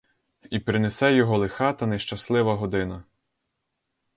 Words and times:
І 0.49 0.59
принесе 0.59 1.13
його 1.13 1.37
лиха 1.37 1.73
та 1.73 1.85
нещаслива 1.85 2.55
година! 2.55 3.03